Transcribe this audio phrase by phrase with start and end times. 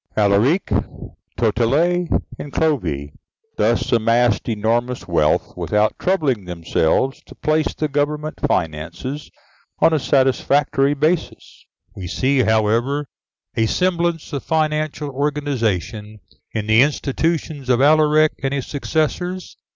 [0.17, 0.65] Alaric,
[1.37, 2.07] Totila,
[2.39, 3.11] and Clovis
[3.57, 9.29] thus amassed enormous wealth, without troubling themselves to place the government finances
[9.77, 11.67] on a satisfactory basis.
[11.95, 13.09] We see, however,
[13.55, 16.17] a semblance of financial organization
[16.51, 19.55] in the institutions of Alaric and his successors.